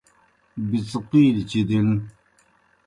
[0.69, 1.89] بِڅقِیلِیْ چِدِن